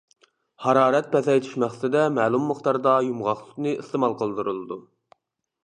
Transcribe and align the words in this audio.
ھارارەت 0.63 1.11
پەسەيتىش 1.15 1.53
مەقسىتىدە 1.63 2.05
مەلۇم 2.15 2.49
مىقداردا 2.53 2.95
يۇمغاقسۈتنى 3.09 3.77
ئىستېمال 3.83 4.17
قىلدۇرۇلىدۇ. 4.23 4.79